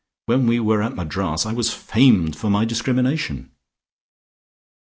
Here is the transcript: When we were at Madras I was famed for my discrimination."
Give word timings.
When 0.25 0.47
we 0.47 0.59
were 0.59 0.81
at 0.81 0.95
Madras 0.95 1.45
I 1.45 1.53
was 1.53 1.71
famed 1.71 2.35
for 2.35 2.49
my 2.49 2.65
discrimination." 2.65 3.51